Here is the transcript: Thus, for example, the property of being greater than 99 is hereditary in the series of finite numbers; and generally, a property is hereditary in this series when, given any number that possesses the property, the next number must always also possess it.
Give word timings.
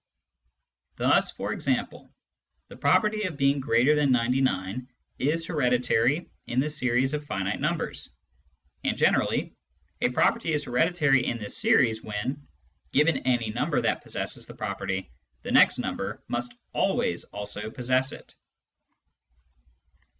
Thus, 0.95 1.29
for 1.29 1.53
example, 1.53 2.11
the 2.69 2.75
property 2.75 3.21
of 3.25 3.37
being 3.37 3.59
greater 3.59 3.93
than 3.95 4.11
99 4.11 4.87
is 5.19 5.45
hereditary 5.45 6.27
in 6.47 6.59
the 6.59 6.71
series 6.71 7.13
of 7.13 7.23
finite 7.27 7.59
numbers; 7.61 8.09
and 8.83 8.97
generally, 8.97 9.55
a 10.01 10.09
property 10.09 10.53
is 10.53 10.63
hereditary 10.63 11.27
in 11.27 11.37
this 11.37 11.55
series 11.55 12.01
when, 12.03 12.47
given 12.91 13.19
any 13.27 13.51
number 13.51 13.79
that 13.79 14.01
possesses 14.01 14.47
the 14.47 14.55
property, 14.55 15.11
the 15.43 15.51
next 15.51 15.77
number 15.77 16.23
must 16.27 16.51
always 16.73 17.23
also 17.25 17.69
possess 17.69 18.11
it. 18.11 18.33